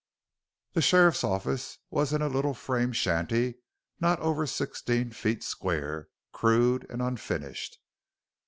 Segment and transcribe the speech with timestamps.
[0.73, 3.59] The sheriff's office was in a little frame shanty
[3.99, 7.77] not over sixteen feet square, crude and unfinished.